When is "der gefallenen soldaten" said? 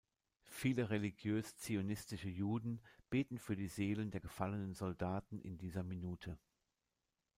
4.09-5.39